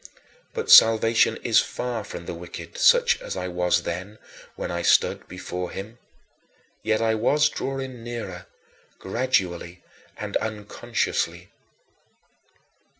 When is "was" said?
3.47-3.83, 7.13-7.49